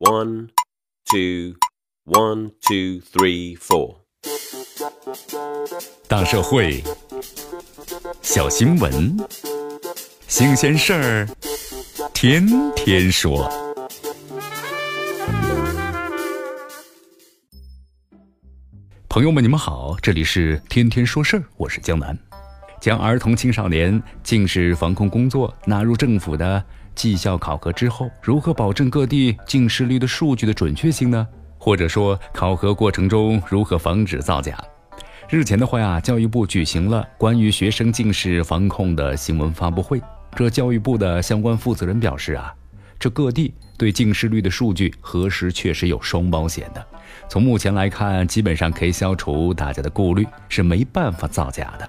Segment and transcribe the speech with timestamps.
[0.00, 0.50] One,
[1.10, 1.56] two,
[2.04, 3.96] one, two, three, four.
[6.06, 6.84] 大社会，
[8.22, 9.16] 小新闻，
[10.28, 11.28] 新鲜事儿，
[12.14, 13.50] 天天说。
[19.08, 22.16] 朋友们，你们好，这里是天天说事儿，我是江南。
[22.80, 26.64] 将儿童青少年近视防控工作纳入政府的
[26.98, 31.24] 绩效考核之后，如何保证各地近视率的数据的准确性呢？
[31.56, 34.58] 或者说，考核过程中如何防止造假？
[35.30, 40.02] 日前的话呀，教育部举行了关于学生近视防控的新闻发布会。
[40.34, 42.52] 这教育部的相关负责人表示啊，
[42.98, 46.84] 这各地对近视率的数据核实确实有双保险的。
[47.28, 51.88] 从目前来看，基本上可以消除大家的顾虑，是没办法造假的。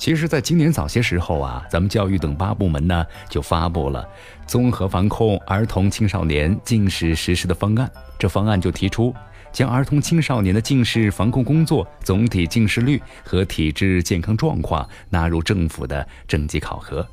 [0.00, 4.08] 其实，在今年早些时候啊，咱们教育等八部门呢就发布了
[4.46, 7.88] 综合防控儿童青少年近视实施的方案。
[8.18, 9.14] 这方案就提出，
[9.52, 17.06] 将儿童青少年的近视防控工作总体近视率和体质健康状况纳入政府的政绩考核，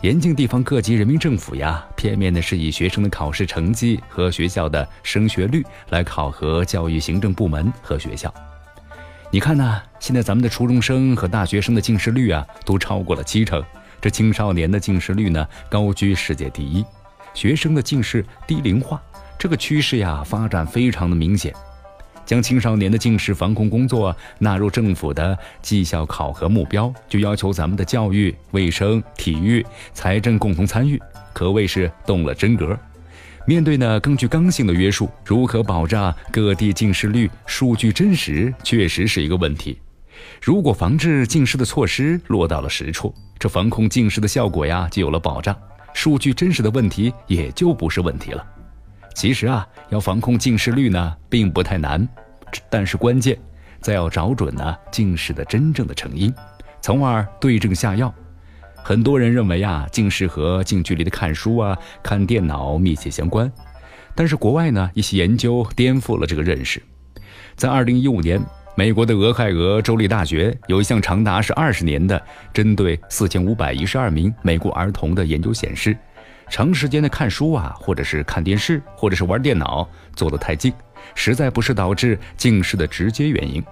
[0.00, 8.32] 严禁地方各级人民政府呀片面的是以学生的考试成绩和学校的升学率来考核教育行政部门和学校。
[9.32, 9.80] 你看呢？
[10.00, 13.62] 现在咱们的初中生和大学生的近视率啊，都超过了七成。
[14.00, 16.84] 这青少年的近视率呢，高居世界第一。
[17.32, 19.00] 学生的近视低龄化，
[19.38, 21.54] 这个趋势呀，发展非常的明显。
[22.26, 29.64] 将青少年的近视防控工作纳入政府的绩效考核目标，就要求咱们的教育、卫生、体育、
[29.94, 31.00] 财政共同参与，
[31.32, 32.76] 可谓是动了真格。
[33.46, 39.80] 面对呢更具刚性的约束，如何保障各地近视率数据真实，确实是一个问题。
[40.40, 45.56] 如果防治近视的措施落到了实处，这防控近视的效果呀就有了保障，
[45.94, 48.46] 数据真实的问题也就不是问题了。
[49.14, 52.06] 其实啊，要防控近视率呢，并不太难，
[52.68, 53.36] 但是关键
[53.80, 56.32] 在要找准呢近视的真正的成因，
[56.82, 58.14] 从而对症下药。
[58.82, 63.50] 很多人认为啊，近视和近距离的看书啊、看电脑密切相关，
[64.14, 66.82] 但是国外呢一些研究颠覆了这个认识。
[67.54, 68.40] 在二零一五年，
[68.74, 72.20] 美国的俄亥俄州立大学有一项长达是二十年的
[72.52, 75.96] 针对四千五百一十二名美国儿童的研究显示，
[76.48, 80.72] 长时间的看书啊，或者是看电视，或者是玩电脑，坐得太近，
[81.14, 83.62] 实在不是导致近视的直接原因。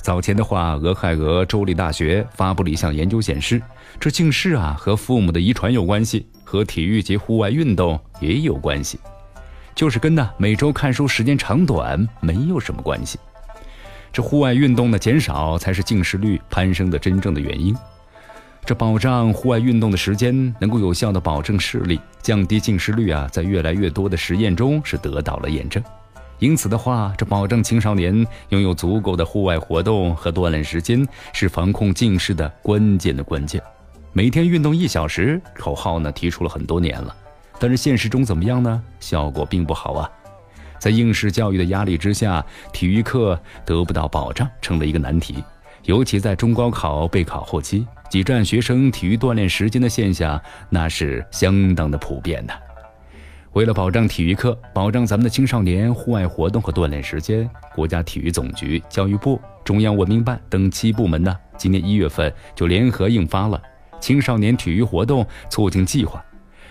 [0.00, 3.60] 早前的话，俄亥俄州立大学发布了一项研究显示，
[4.00, 8.98] 这近视啊和父母的遗传有关系，和体育及户外运动也有关系，
[9.74, 13.18] 就是跟呢每周看书时间长短没有什么关系。
[14.10, 17.76] 这户外运动的减少才是近视率攀升的真正的原因。
[18.64, 25.82] 这保障户外运动的时间，能够有效的保证视力，降低近视率啊，在越来越多的实验中是得到了验证。
[26.38, 33.60] 因此的话，这保证青少年拥有足够的户外活动和锻炼时间，是防控近视的关键的关键。
[34.12, 37.14] 每天运动一小时，口号呢提出了很多年了，
[37.58, 38.82] 但是现实中怎么样呢？
[39.00, 40.08] 效果并不好啊。
[40.78, 45.42] 在应试教育的压力之下，体育课得不到保障，成了一个难题。
[45.84, 52.54] 尤其在中高考备考后期，挤占学生体育锻炼时间的现象，那是相当的普遍的。
[53.58, 63.60] 为了保障体育课，保障咱们的青少年户外活动和锻炼时间，国家体育总局、教育部、中央文明办等七部门呢，今年一月份就联合印发了
[63.98, 66.24] 《青少年体育活动促进计划》。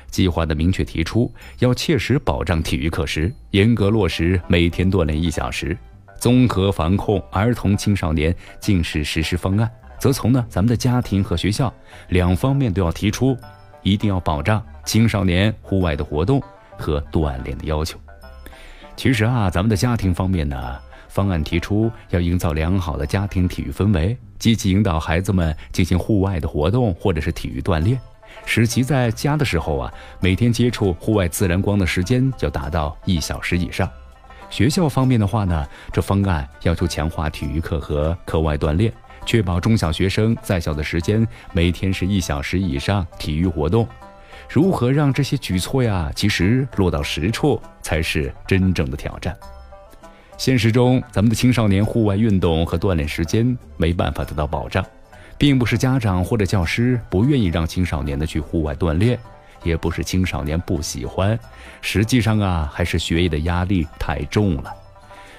[0.10, 5.78] 计划的明确提出，要切实保障体育课时严格落实每天锻炼一小时。
[6.18, 11.74] 综合防控儿童青少年近视实施方案，则从呢咱们的家庭和学校
[12.08, 13.36] 两方面都要提出，
[13.84, 16.42] 一定要保障青少年户外的活动。
[16.78, 18.00] 和锻炼的要求。
[18.96, 20.78] 其实啊，咱们的家庭方面呢，
[21.08, 28.00] 方案提出要营造良好的家庭体育氛围，积极引导孩子们进行户外的活动或者是体育锻炼，
[28.46, 33.90] 使其在家的时候啊，每天接触户外自然光的时间要达到一小时以上。
[34.50, 38.92] 学校方面的话呢，这方案要求强化体育课和课外锻炼，
[39.26, 43.88] 确保中小学生在校的时间每天是一小时以上体育活动。
[44.50, 49.36] 如何让这些举措呀，其实落到实处才是真正的挑战。
[50.38, 54.86] 现实中，咱们的青少年户外运动和锻炼时间没办法得到保障，
[55.38, 59.20] 并不是家长或者教师不愿意让青少年的去户外锻炼，
[59.64, 61.38] 也不是青少年不喜欢，
[61.82, 64.72] 实际上啊，还是学业的压力太重了。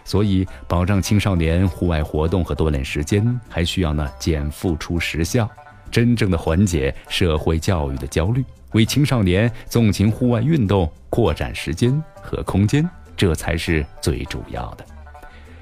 [0.04, 5.48] 所以，保障青少年户外活动和锻炼时间，还需要呢减负出实效，
[5.90, 8.44] 真正的缓解社会教育的焦虑。
[8.72, 14.84] 为青少年纵情户外运动扩展时间和空间这才是最主要的。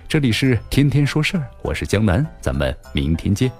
[0.08, 3.50] 这里是天天说事儿，我是江南，咱们明天见。